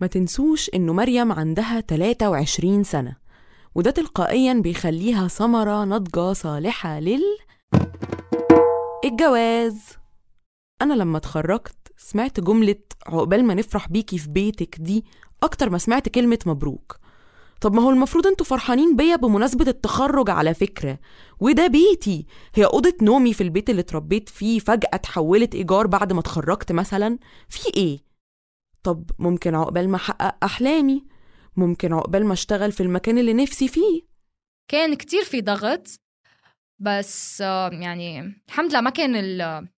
ما 0.00 0.06
تنسوش 0.10 0.70
إنه 0.74 0.92
مريم 0.92 1.32
عندها 1.32 1.80
23 1.80 2.84
سنة 2.84 3.16
وده 3.74 3.90
تلقائيا 3.90 4.54
بيخليها 4.54 5.28
ثمرة 5.28 5.84
ناضجة 5.84 6.32
صالحة 6.32 7.00
لل 7.00 7.38
الجواز. 9.04 9.80
أنا 10.82 10.94
لما 10.94 11.18
اتخرجت 11.18 11.92
سمعت 11.96 12.40
جملة 12.40 12.76
عقبال 13.06 13.44
ما 13.44 13.54
نفرح 13.54 13.88
بيكي 13.88 14.18
في 14.18 14.28
بيتك 14.28 14.76
دي 14.80 15.04
أكتر 15.42 15.70
ما 15.70 15.78
سمعت 15.78 16.08
كلمة 16.08 16.38
مبروك. 16.46 16.96
طب 17.62 17.74
ما 17.74 17.82
هو 17.82 17.90
المفروض 17.90 18.26
أنتوا 18.26 18.46
فرحانين 18.46 18.96
بيا 18.96 19.16
بمناسبة 19.16 19.68
التخرج 19.68 20.30
على 20.30 20.54
فكرة. 20.54 20.98
وده 21.40 21.66
بيتي. 21.66 22.26
هي 22.54 22.64
أوضة 22.64 22.94
نومي 23.02 23.34
في 23.34 23.42
البيت 23.42 23.70
اللي 23.70 23.80
اتربيت 23.80 24.28
فيه 24.28 24.58
فجأة 24.58 24.90
اتحولت 24.94 25.54
إيجار 25.54 25.86
بعد 25.86 26.12
ما 26.12 26.20
اتخرجت 26.20 26.72
مثلا؟ 26.72 27.18
في 27.48 27.76
إيه؟ 27.76 27.98
طب 28.82 29.10
ممكن 29.18 29.54
عقبال 29.54 29.88
ما 29.88 29.96
أحقق 29.96 30.44
أحلامي. 30.44 31.04
ممكن 31.56 31.92
عقبال 31.92 32.26
ما 32.26 32.32
أشتغل 32.32 32.72
في 32.72 32.82
المكان 32.82 33.18
اللي 33.18 33.32
نفسي 33.32 33.68
فيه. 33.68 34.02
كان 34.70 34.94
كتير 34.94 35.24
في 35.24 35.40
ضغط 35.40 35.88
بس 36.78 37.40
يعني 37.40 38.20
الحمد 38.48 38.70
لله 38.70 38.80
ما 38.80 38.90
كان 38.90 39.14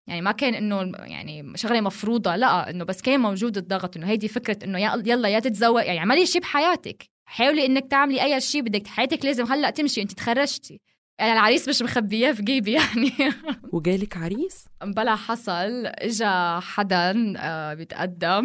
يعني 0.07 0.21
ما 0.21 0.33
كان 0.33 0.55
إنه 0.55 0.93
يعني 0.99 1.57
شغلة 1.57 1.81
مفروضة 1.81 2.37
لا 2.37 2.71
إنه 2.71 2.85
بس 2.85 3.03
كان 3.03 3.21
موجود 3.21 3.57
الضغط 3.57 3.97
إنه 3.97 4.07
هيدي 4.07 4.29
فكرة 4.29 4.65
إنه 4.65 4.79
يلا 5.09 5.29
يا 5.29 5.39
تتزوج 5.39 5.83
يعني 5.83 5.99
اعملي 5.99 6.27
شيء 6.27 6.41
بحياتك. 6.41 7.14
حاولي 7.25 7.67
إنك 7.67 7.91
تعملي 7.91 8.23
أي 8.25 8.41
شيء 8.41 8.63
بدك. 8.63 8.87
حياتك 8.87 9.25
لازم 9.25 9.45
هلأ 9.53 9.71
تمشي. 9.71 10.03
انت 10.03 10.13
تخرجتي. 10.13 10.81
يعني 11.19 11.33
العريس 11.33 11.69
مش 11.69 11.83
مخبياه 11.83 12.33
في 12.33 12.43
جيبي 12.43 12.73
يعني. 12.73 13.13
وجالك 13.73 14.17
عريس؟ 14.17 14.65
بلا 14.83 15.17
حصل. 15.17 15.87
إجا 15.87 16.61
حدا 16.61 17.35
آه، 17.39 17.75
بيتقدم. 17.75 18.45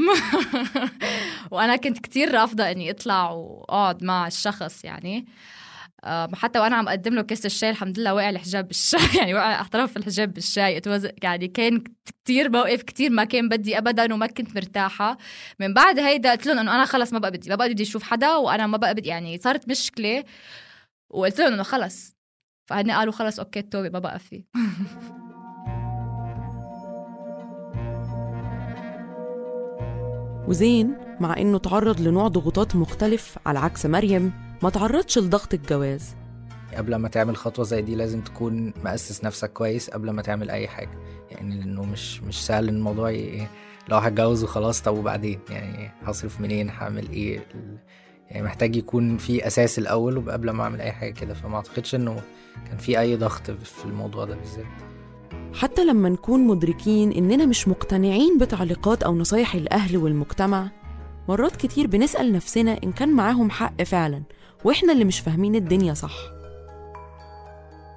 وأنا 1.51 1.75
كنت 1.75 1.99
كتير 1.99 2.31
رافضة 2.33 2.71
إني 2.71 2.91
أطلع 2.91 3.29
وأقعد 3.31 4.03
مع 4.03 4.27
الشخص 4.27 4.85
يعني. 4.85 5.25
حتى 6.33 6.59
وأنا 6.59 6.75
عم 6.75 6.87
أقدم 6.87 7.13
له 7.13 7.21
كاس 7.21 7.45
الشاي 7.45 7.69
الحمد 7.69 7.99
لله 7.99 8.13
وقع 8.13 8.29
الحجاب 8.29 8.67
بالشاي. 8.67 9.01
يعني 9.19 9.33
وقع 9.33 9.61
احترف 9.61 9.97
الحجاب 9.97 10.33
بالشاي. 10.33 10.81
يعني 11.23 11.47
كان 11.47 11.83
كتير 12.05 12.49
موقف 12.49 12.83
كتير 12.83 13.09
ما 13.11 13.23
كان 13.23 13.49
بدي 13.49 13.77
ابدا 13.77 14.13
وما 14.13 14.27
كنت 14.27 14.55
مرتاحة. 14.55 15.17
من 15.59 15.73
بعد 15.73 15.99
هيدا 15.99 16.31
قلت 16.31 16.45
لهم 16.47 16.59
إنه 16.59 16.75
أنا 16.75 16.85
خلص 16.85 17.13
ما 17.13 17.19
بقى 17.19 17.31
بدي 17.31 17.49
ما 17.49 17.55
بقى 17.55 17.69
بدي 17.69 17.83
أشوف 17.83 18.03
حدا 18.03 18.35
وأنا 18.35 18.67
ما 18.67 18.77
بقى 18.77 18.93
بدي 18.95 19.09
يعني 19.09 19.37
صارت 19.37 19.69
مشكلة. 19.69 20.23
وقلت 21.09 21.39
لهم 21.39 21.53
إنه 21.53 21.63
خلص. 21.63 22.15
فهن 22.69 22.91
قالوا 22.91 23.13
خلص 23.13 23.39
أوكي 23.39 23.61
توبه 23.61 23.89
ما 23.89 23.99
بقى 23.99 24.19
في. 24.19 24.43
وزين 30.47 30.97
مع 31.19 31.37
إنه 31.37 31.57
تعرض 31.57 32.01
لنوع 32.01 32.27
ضغوطات 32.27 32.75
مختلف 32.75 33.37
على 33.45 33.59
عكس 33.59 33.85
مريم 33.85 34.48
ما 34.63 34.69
تعرضش 34.69 35.17
لضغط 35.19 35.53
الجواز. 35.53 36.15
قبل 36.75 36.95
ما 36.95 37.07
تعمل 37.09 37.37
خطوة 37.37 37.65
زي 37.65 37.81
دي 37.81 37.95
لازم 37.95 38.21
تكون 38.21 38.73
مؤسس 38.85 39.23
نفسك 39.23 39.53
كويس 39.53 39.89
قبل 39.89 40.09
ما 40.09 40.21
تعمل 40.21 40.49
أي 40.49 40.67
حاجة. 40.67 40.99
يعني 41.31 41.59
لأنه 41.59 41.83
مش 41.85 42.21
مش 42.21 42.45
سهل 42.45 42.69
الموضوع 42.69 43.11
ي- 43.11 43.47
لو 43.89 43.97
هتجوز 43.97 44.43
وخلاص 44.43 44.81
طب 44.81 44.97
وبعدين؟ 44.97 45.39
يعني 45.49 45.91
هصرف 46.03 46.41
منين؟ 46.41 46.69
هعمل 46.69 47.09
إيه؟ 47.09 47.37
ال- 47.55 47.77
يعني 48.29 48.43
محتاج 48.45 48.75
يكون 48.75 49.17
في 49.17 49.47
أساس 49.47 49.79
الأول 49.79 50.17
وقبل 50.17 50.49
ما 50.49 50.63
أعمل 50.63 50.81
أي 50.81 50.91
حاجة 50.91 51.11
كده. 51.13 51.33
فما 51.33 51.55
أعتقدش 51.55 51.95
إنه 51.95 52.21
كان 52.67 52.77
في 52.77 52.99
أي 52.99 53.15
ضغط 53.15 53.51
في 53.51 53.85
الموضوع 53.85 54.25
ده 54.25 54.35
بالذات. 54.35 54.65
حتى 55.53 55.85
لما 55.85 56.09
نكون 56.09 56.47
مدركين 56.47 57.11
إننا 57.11 57.45
مش 57.45 57.67
مقتنعين 57.67 58.37
بتعليقات 58.37 59.03
أو 59.03 59.15
نصايح 59.15 59.55
الأهل 59.55 59.97
والمجتمع 59.97 60.69
مرات 61.29 61.55
كتير 61.55 61.87
بنسأل 61.87 62.33
نفسنا 62.33 62.77
إن 62.83 62.91
كان 62.91 63.09
معاهم 63.15 63.49
حق 63.49 63.83
فعلا. 63.83 64.23
وإحنا 64.63 64.93
اللي 64.93 65.05
مش 65.05 65.19
فاهمين 65.19 65.55
الدنيا 65.55 65.93
صح. 65.93 66.15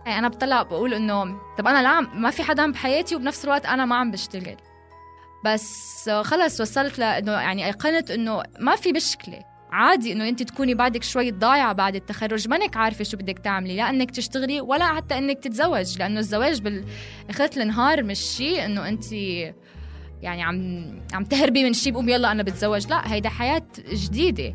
أنا 0.06 0.28
بطلع 0.28 0.62
بقول 0.62 0.94
إنه 0.94 1.24
طب 1.58 1.66
أنا 1.66 1.82
لا 1.82 2.00
ما 2.00 2.30
في 2.30 2.42
حدا 2.42 2.72
بحياتي 2.72 3.16
وبنفس 3.16 3.44
الوقت 3.44 3.66
أنا 3.66 3.84
ما 3.84 3.96
عم 3.96 4.10
بشتغل. 4.10 4.56
بس 5.44 6.10
خلص 6.22 6.60
وصلت 6.60 6.98
لأنه 6.98 7.32
يعني 7.32 7.66
ايقنت 7.66 8.10
إنه 8.10 8.42
ما 8.58 8.76
في 8.76 8.92
مشكلة. 8.92 9.44
عادي 9.72 10.12
إنه 10.12 10.28
أنت 10.28 10.42
تكوني 10.42 10.74
بعدك 10.74 11.02
شوي 11.02 11.30
ضايعة 11.30 11.72
بعد 11.72 11.94
التخرج 11.94 12.48
مانك 12.48 12.76
عارفة 12.76 13.04
شو 13.04 13.16
بدك 13.16 13.38
تعملي 13.38 13.76
لا 13.76 13.90
إنك 13.90 14.10
تشتغلي 14.10 14.60
ولا 14.60 14.84
حتى 14.84 15.18
إنك 15.18 15.38
تتزوج. 15.38 15.98
لأنه 15.98 16.20
الزواج 16.20 16.60
باخرة 17.28 17.62
النهار 17.62 18.02
مش 18.02 18.18
شيء 18.18 18.64
إنه 18.64 18.88
أنت 18.88 19.12
يعني 20.22 20.42
عم 20.42 20.86
عم 21.12 21.24
تهربي 21.24 21.64
من 21.64 21.72
شيء 21.72 21.92
بقوم 21.92 22.08
يلا 22.08 22.32
أنا 22.32 22.42
بتزوج. 22.42 22.86
لا 22.86 23.12
هيدا 23.12 23.28
حياة 23.28 23.66
جديدة. 23.92 24.54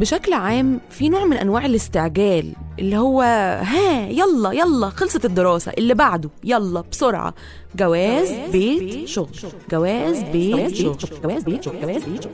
بشكل 0.00 0.32
عام 0.32 0.80
في 0.90 1.08
نوع 1.08 1.24
من 1.24 1.36
أنواع 1.36 1.66
الاستعجال 1.66 2.52
اللي 2.78 2.96
هو 2.96 3.22
ها 3.62 4.08
يلا 4.08 4.52
يلا 4.52 4.88
خلصت 4.90 5.24
الدراسة 5.24 5.72
اللي 5.78 5.94
بعده 5.94 6.30
يلا 6.44 6.80
بسرعة. 6.92 7.34
جواز 7.76 8.32
بيت 8.52 9.08
شغل. 9.08 9.28
جواز 9.70 10.18
بيت 10.22 10.74
شغل. 10.74 10.96
جواز 11.24 11.42
بيت 11.42 11.62
شغل 11.62 11.80
جواز 11.80 12.04
بيت 12.04 12.22
شغل. 12.22 12.32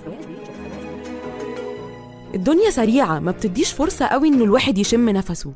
الدنيا 2.35 2.71
سريعة 2.71 3.19
ما 3.19 3.31
بتديش 3.31 3.73
فرصة 3.73 4.07
قوي 4.07 4.29
إنه 4.29 4.45
الواحد 4.45 4.79
يشم 4.79 5.09
نفسه. 5.09 5.53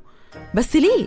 بس 0.54 0.76
ليه؟ 0.76 1.06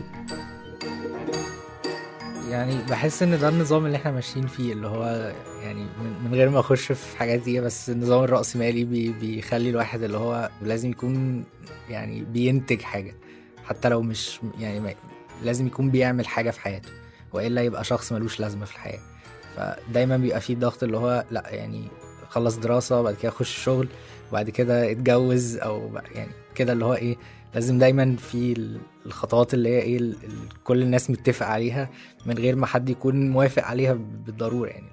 يعني 2.54 2.84
بحس 2.90 3.24
إن 3.24 3.40
ده 3.40 3.50
النظام 3.50 3.86
اللي 3.86 3.98
إحنا 3.98 4.12
ماشيين 4.12 4.48
فيه 4.48 4.74
اللي 4.74 4.88
هو 4.88 5.34
يعني 5.64 5.86
من 6.26 6.34
غير 6.34 6.50
ما 6.50 6.60
أخش 6.60 6.92
في 6.92 7.18
حاجات 7.18 7.40
دي 7.40 7.62
بس 7.62 7.90
النظام 7.90 8.24
الرأسمالي 8.24 8.84
بي 8.84 9.10
بيخلي 9.10 9.70
الواحد 9.70 10.04
اللي 10.04 10.18
هو 10.18 10.50
لازم 10.62 10.90
يكون 10.90 11.44
يعني 11.90 12.24
بينتج 12.24 12.82
حاجة 12.82 13.16
حتى 13.66 13.90
لو 13.90 14.02
مش 14.02 14.40
يعني 14.60 14.96
لازم 15.44 15.68
يكون 15.68 15.90
بيعمل 15.90 16.28
حاجة 16.28 16.52
في 16.52 16.62
حياته 16.62 16.90
وإلا 17.34 17.62
يبقى 17.62 17.84
شخص 17.84 18.12
ملوش 18.14 18.40
لازمة 18.40 18.66
في 18.66 18.72
الحياة. 18.76 19.00
فدايما 19.56 20.18
بيبقى 20.18 20.42
فيه 20.42 20.56
ضغط 20.56 20.84
اللي 20.84 20.98
هو 20.98 21.26
لأ 21.32 21.44
يعني 21.50 21.88
خلص 22.30 22.56
دراسة 22.56 23.02
بعد 23.02 23.16
كده 23.16 23.32
أخش 23.32 23.64
شغل 23.64 23.88
وبعد 24.32 24.50
كده 24.50 24.92
اتجوز 24.92 25.58
أو 25.58 25.90
يعني 26.16 26.32
كده 26.56 26.74
اللي 26.74 26.86
هو 26.86 26.94
إيه 26.94 27.18
لازم 27.54 27.80
دايما 27.80 28.16
في 28.16 28.54
الخطوات 29.06 29.54
اللي 29.54 29.70
هي 29.70 29.82
إيه 29.82 30.14
كل 30.64 30.82
الناس 30.82 31.10
متفق 31.10 31.46
عليها 31.46 31.90
من 32.26 32.38
غير 32.38 32.56
ما 32.56 32.66
حد 32.66 32.90
يكون 32.90 33.30
موافق 33.30 33.64
عليها 33.64 33.94
بالضرورة 33.94 34.70
يعني. 34.70 34.90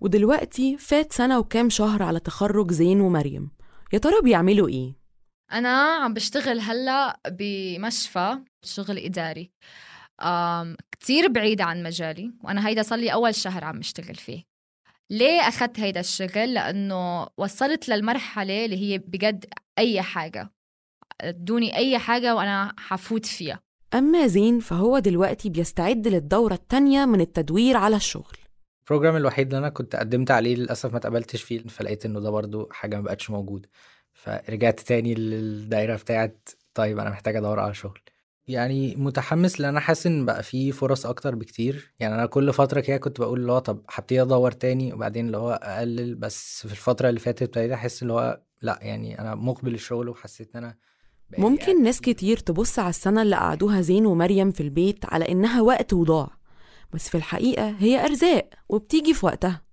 ودلوقتي 0.00 0.76
فات 0.78 1.12
سنة 1.12 1.38
وكام 1.38 1.70
شهر 1.70 2.02
على 2.02 2.20
تخرج 2.20 2.72
زين 2.72 3.00
ومريم. 3.00 3.50
يا 3.92 3.98
ترى 3.98 4.20
بيعملوا 4.22 4.68
إيه؟ 4.68 4.94
أنا 5.52 5.94
عم 5.94 6.14
بشتغل 6.14 6.60
هلأ 6.60 7.20
بمشفى 7.28 8.38
شغل 8.62 8.98
إداري. 8.98 9.52
كتير 10.90 11.28
بعيدة 11.28 11.64
عن 11.64 11.82
مجالي 11.82 12.34
وأنا 12.44 12.68
هيدا 12.68 12.82
صار 12.82 12.98
لي 12.98 13.12
أول 13.12 13.34
شهر 13.34 13.64
عم 13.64 13.78
بشتغل 13.78 14.14
فيه. 14.14 14.55
ليه 15.10 15.40
أخذت 15.40 15.80
هيدا 15.80 16.00
الشغل؟ 16.00 16.54
لأنه 16.54 17.26
وصلت 17.38 17.88
للمرحلة 17.88 18.64
اللي 18.64 18.76
هي 18.76 18.98
بجد 18.98 19.44
أي 19.78 20.02
حاجة. 20.02 20.50
أدوني 21.20 21.76
أي 21.76 21.98
حاجة 21.98 22.34
وأنا 22.34 22.74
حفوت 22.78 23.26
فيها. 23.26 23.60
أما 23.94 24.26
زين 24.26 24.60
فهو 24.60 24.98
دلوقتي 24.98 25.50
بيستعد 25.50 26.08
للدورة 26.08 26.54
التانية 26.54 27.04
من 27.04 27.20
التدوير 27.20 27.76
على 27.76 27.96
الشغل. 27.96 28.36
البروجرام 28.82 29.16
الوحيد 29.16 29.46
اللي 29.46 29.58
أنا 29.58 29.68
كنت 29.68 29.96
قدمت 29.96 30.30
عليه 30.30 30.56
للأسف 30.56 30.92
ما 30.92 30.98
اتقبلتش 30.98 31.42
فيه 31.42 31.58
فلقيت 31.58 32.06
إنه 32.06 32.20
ده 32.20 32.30
برضو 32.30 32.68
حاجة 32.72 32.96
ما 32.96 33.02
بقتش 33.02 33.30
موجوده 33.30 33.68
فرجعت 34.14 34.80
تاني 34.80 35.14
للدايرة 35.14 35.96
بتاعت 35.96 36.48
طيب 36.74 36.98
أنا 36.98 37.10
محتاج 37.10 37.36
أدور 37.36 37.60
على 37.60 37.74
شغل. 37.74 38.00
يعني 38.48 38.96
متحمس 38.96 39.60
لأن 39.60 39.68
أنا 39.68 39.80
حاسس 39.80 40.06
إن 40.06 40.24
بقى 40.24 40.42
في 40.42 40.72
فرص 40.72 41.06
أكتر 41.06 41.34
بكتير. 41.34 41.94
يعني 42.00 42.14
أنا 42.14 42.26
كل 42.26 42.52
فترة 42.52 42.80
كده 42.80 42.96
كنت 42.96 43.20
بقول 43.20 43.40
اللي 43.40 43.52
هو 43.52 43.58
طب 43.58 43.82
هبتدي 43.90 44.22
أدور 44.22 44.52
تاني 44.52 44.92
وبعدين 44.92 45.26
اللي 45.26 45.36
هو 45.36 45.50
أقلل 45.62 46.14
بس 46.14 46.66
في 46.66 46.72
الفترة 46.72 47.08
اللي 47.08 47.20
فاتت 47.20 47.42
ابتديت 47.42 47.70
أحس 47.72 48.02
اللي 48.02 48.12
هو 48.12 48.40
لأ 48.62 48.78
يعني 48.82 49.20
أنا 49.20 49.34
مقبل 49.34 49.74
الشغل 49.74 50.08
وحسيت 50.08 50.56
إن 50.56 50.64
أنا 50.64 50.76
ممكن 51.38 51.82
ناس 51.82 52.00
كتير 52.00 52.36
تبص 52.36 52.78
على 52.78 52.90
السنة 52.90 53.22
اللي 53.22 53.36
قعدوها 53.36 53.80
زين 53.80 54.06
ومريم 54.06 54.52
في 54.52 54.60
البيت 54.62 55.04
على 55.04 55.28
إنها 55.28 55.60
وقت 55.62 55.92
وضاع 55.92 56.30
بس 56.92 57.08
في 57.08 57.14
الحقيقة 57.14 57.68
هي 57.78 58.04
أرزاق 58.04 58.50
وبتيجي 58.68 59.14
في 59.14 59.26
وقتها. 59.26 59.65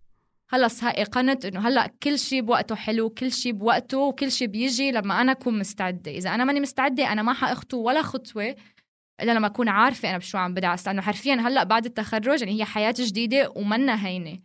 خلص 0.54 0.84
هاي 0.84 1.04
قنت 1.04 1.46
إنه 1.46 1.68
هلا 1.68 1.88
كل 2.04 2.20
شيء 2.20 2.42
بوقته 2.42 2.76
حلو 2.76 3.10
كل 3.10 3.32
شيء 3.32 3.52
بوقته 3.52 3.98
وكل 3.98 4.32
شيء 4.32 4.48
بيجي 4.48 4.92
لما 4.92 5.22
أنا 5.22 5.32
أكون 5.32 5.60
مستعدة. 5.60 6.12
إذا 6.12 6.36
أنا 6.36 6.44
ماني 6.44 6.60
مستعدة 6.60 7.12
أنا 7.12 7.22
ما 7.22 7.34
حأخطو 7.34 7.78
ولا 7.78 8.02
خطوة 8.02 8.56
إلا 9.22 9.32
لما 9.32 9.48
أكون 9.48 9.70
عارفة 9.70 10.10
أنا 10.10 10.18
بشو 10.18 10.38
عم 10.38 10.54
بدعس. 10.54 10.88
لأنه 10.88 11.02
حرفيا 11.02 11.34
هلا 11.34 11.64
بعد 11.64 11.86
التخرج 11.86 12.42
يعني 12.42 12.60
هي 12.60 12.66
حياة 12.66 12.94
جديدة 12.98 13.54
ومنا 13.56 14.08
هينة. 14.08 14.40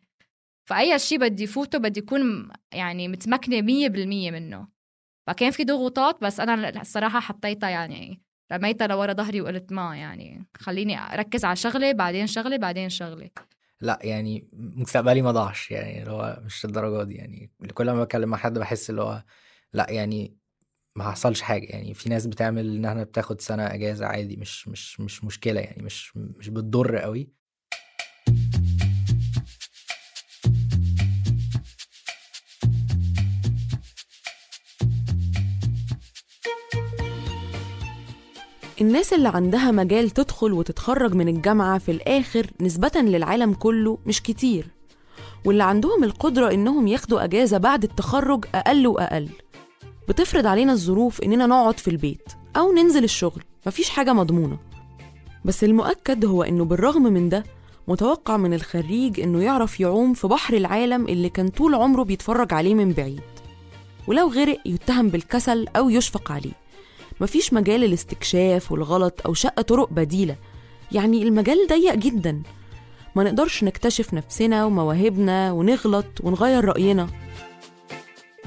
فأي 0.69 0.99
شيء 0.99 1.19
بدي 1.19 1.47
فوته 1.47 1.79
بدي 1.79 2.01
اكون 2.01 2.49
يعني 2.73 3.09
متمكنة 3.09 3.61
مية 3.61 3.89
بالمية 3.89 4.31
منه. 4.31 4.69
فكان 5.27 5.51
في 5.51 5.65
ضغوطات 5.65 6.25
بس 6.25 6.41
أنا 6.41 6.81
الصراحة 6.81 7.21
حطيتها 7.21 7.69
يعني 7.69 8.21
رميتها 8.53 8.87
لورا 8.87 9.13
ظهري 9.13 9.41
وقلت 9.41 9.73
ما 9.73 9.97
يعني 9.97 10.47
خليني 10.57 10.99
أركز 10.99 11.45
على 11.45 11.57
شغله 11.57 11.93
بعدين 11.93 12.27
شغله 12.27 12.57
بعدين 12.57 12.89
شغله 12.89 13.31
لأ 13.81 13.99
يعني 14.03 14.49
مستقبلي 14.53 15.23
ما 15.23 15.33
ضاعش 15.33 15.71
يعني 15.71 16.01
اللي 16.03 16.11
هو 16.13 16.41
مش 16.45 16.65
الدرجه 16.65 17.05
دي 17.05 17.15
يعني 17.15 17.51
كل 17.75 17.91
ما 17.91 18.05
بتكلم 18.05 18.29
مع 18.29 18.37
حد 18.39 18.59
بحس 18.59 18.91
اللي 18.91 19.03
هو 19.03 19.25
لأ 19.73 19.91
يعني 19.91 20.37
ما 20.97 21.13
حصلش 21.13 21.41
حاجة 21.43 21.67
يعني 21.67 21.95
في 21.95 22.09
ناس 22.11 22.27
بتعمل 22.27 22.77
انها 22.77 23.05
بتاخد 23.05 23.41
سنة 23.41 23.67
إجازة 23.75 24.07
عادي 24.07 24.37
مش 24.37 24.69
مش 24.69 25.01
مش 25.01 25.25
مشكلة 25.25 25.61
يعني 25.61 25.83
مش 25.83 26.17
مش 26.17 26.49
بتضر 26.51 26.99
قوي. 26.99 27.31
الناس 38.81 39.13
اللي 39.13 39.29
عندها 39.29 39.71
مجال 39.71 40.11
تدخل 40.11 40.53
وتتخرج 40.53 41.15
من 41.15 41.29
الجامعة 41.29 41.79
في 41.79 41.91
الآخر 41.91 42.47
نسبة 42.61 42.91
للعالم 42.97 43.55
كله 43.55 43.99
مش 44.07 44.23
كتير. 44.23 44.67
واللي 45.45 45.65
عندهم 45.65 46.05
القدرة 46.05 46.53
إنهم 46.53 46.87
ياخدوا 46.87 47.25
أجازة 47.25 47.59
بعد 47.59 47.85
التخرج 47.85 48.45
أقل 48.55 48.87
وأقل. 48.87 49.29
بتفرض 50.09 50.47
علينا 50.47 50.73
الظروف 50.73 51.21
إننا 51.23 51.47
نقعد 51.47 51.79
في 51.79 51.89
البيت 51.89 52.33
أو 52.57 52.73
ننزل 52.73 53.05
الشغل 53.05 53.43
مفيش 53.67 53.91
حاجة 53.91 54.13
مضمونة. 54.13 54.59
بس 55.45 55.65
المؤكد 55.65 56.25
هو 56.25 56.43
إنه 56.43 56.65
بالرغم 56.65 57.03
من 57.03 57.29
ده 57.29 57.45
متوقع 57.89 58.37
من 58.37 58.55
الخريج 58.55 59.21
إنه 59.21 59.43
يعرف 59.43 59.81
يعوم 59.81 60.15
في 60.15 60.27
بحر 60.27 60.55
العالم 60.55 61.07
اللي 61.07 61.29
كان 61.29 61.49
طول 61.49 61.75
عمره 61.75 62.03
بيتفرج 62.03 62.55
عليه 62.55 62.75
من 62.75 62.93
بعيد. 62.93 63.21
ولو 64.07 64.29
غرق 64.29 64.59
يتهم 64.67 65.09
بالكسل 65.09 65.67
أو 65.77 65.91
يشفق 65.91 66.33
عليه. 66.33 66.68
مفيش 67.21 67.53
مجال 67.53 67.85
الاستكشاف 67.85 68.73
والغلط 68.73 69.21
أو 69.27 69.35
شق 69.35 69.61
طرق 69.61 69.89
بديلة. 69.91 70.37
يعني 70.93 71.23
المجال 71.23 71.57
ضيق 71.69 71.95
جدا. 71.95 72.43
ما 73.17 73.25
نقدرش 73.25 73.65
نكتشف 73.65 74.15
نفسنا 74.15 74.65
ومواهبنا 74.65 75.53
ونغلط 75.53 76.07
ونغير 76.23 76.65
رأينا. 76.65 77.09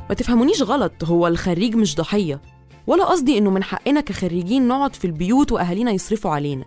ما 0.10 0.15
تفهمونيش 0.15 0.62
غلط 0.62 1.03
هو 1.03 1.27
الخريج 1.27 1.75
مش 1.75 1.95
ضحية. 1.95 2.41
ولا 2.88 3.05
قصدي 3.05 3.38
إنه 3.38 3.49
من 3.49 3.63
حقنا 3.63 4.01
كخريجين 4.01 4.67
نقعد 4.67 4.95
في 4.95 5.05
البيوت 5.05 5.51
وأهالينا 5.51 5.91
يصرفوا 5.91 6.31
علينا. 6.31 6.65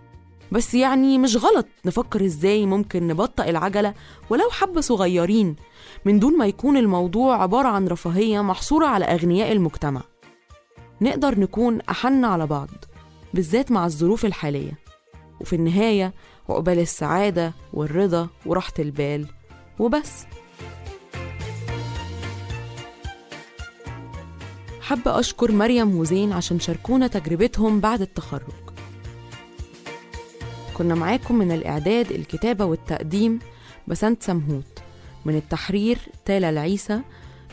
بس 0.51 0.73
يعني 0.73 1.17
مش 1.17 1.37
غلط 1.37 1.67
نفكر 1.85 2.25
إزاي 2.25 2.65
ممكن 2.65 3.07
نبطئ 3.07 3.49
العجلة 3.49 3.93
ولو 4.29 4.49
حبة 4.49 4.81
صغيرين 4.81 5.55
من 6.05 6.19
دون 6.19 6.37
ما 6.37 6.45
يكون 6.45 6.77
الموضوع 6.77 7.41
عبارة 7.41 7.67
عن 7.67 7.87
رفاهية 7.87 8.41
محصورة 8.41 8.85
على 8.85 9.05
أغنياء 9.05 9.51
المجتمع. 9.51 10.01
نقدر 11.01 11.39
نكون 11.39 11.81
أحن 11.81 12.25
على 12.25 12.47
بعض 12.47 12.69
بالذات 13.33 13.71
مع 13.71 13.85
الظروف 13.85 14.25
الحالية. 14.25 14.71
وفي 15.41 15.55
النهاية 15.55 16.13
عقبال 16.49 16.79
السعادة 16.79 17.53
والرضا 17.73 18.27
وراحة 18.45 18.73
البال. 18.79 19.27
وبس. 19.79 20.25
حابة 24.81 25.19
أشكر 25.19 25.51
مريم 25.51 25.95
وزين 25.95 26.31
عشان 26.31 26.59
شاركونا 26.59 27.07
تجربتهم 27.07 27.79
بعد 27.79 28.01
التخرج. 28.01 28.53
كنا 30.73 30.95
معاكم 30.95 31.35
من 31.35 31.51
الإعداد 31.51 32.11
الكتابة 32.11 32.65
والتقديم 32.65 33.39
بسنت 33.87 34.23
سمهوت. 34.23 34.79
من 35.25 35.35
التحرير 35.35 35.97
تالا 36.25 36.49
العيسى. 36.49 37.01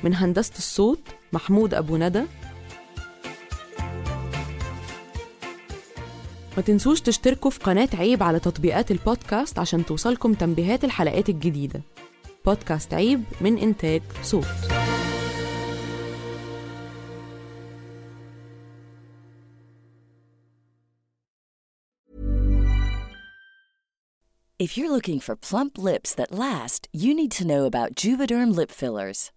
من 0.05 0.15
هندسة 0.15 0.55
الصوت 0.59 1.01
محمود 1.33 1.75
أبو 1.75 1.97
ندى. 1.97 2.23
ما 6.57 6.63
تنسوش 6.63 7.01
تشتركوا 7.01 7.51
في 7.51 7.61
قناة 7.61 7.89
عيب 7.95 8.23
على 8.23 8.41
تطبيقات 8.41 8.91
البودكاست 8.91 9.59
عشان 9.59 9.87
توصلكم 9.87 10.35
تنبيهات 10.35 10.85
الحلقات 10.85 11.29
الجديدة 11.29 11.83
بودكاست 12.47 12.95
عيب 12.95 13.25
من 13.41 13.59
إنتاج 13.59 14.03
صوت 14.23 14.47
If 24.59 24.79
you're 24.79 24.93
looking 24.93 25.19
for 25.19 25.35
plump 25.35 25.77
lips 25.77 26.15
that 26.15 26.31
last, 26.31 26.89
you 26.93 27.15
need 27.15 27.33
to 27.33 27.47
know 27.47 27.65
about 27.65 27.97
Juvederm 27.97 28.55
lip 28.55 28.71
fillers. 28.71 29.33